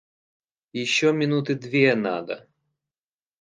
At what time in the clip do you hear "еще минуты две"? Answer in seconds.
0.73-1.93